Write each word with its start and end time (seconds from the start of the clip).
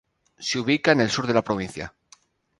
Se 0.39 0.57
ubica 0.57 0.93
en 0.93 1.01
el 1.01 1.11
sur 1.11 1.27
de 1.27 1.33
la 1.35 1.43
provincia. 1.43 1.93